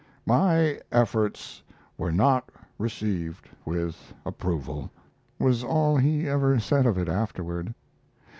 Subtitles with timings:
[0.25, 1.61] "My efforts
[1.95, 4.89] were not received with approval,"
[5.37, 7.75] was all he ever said of it afterward.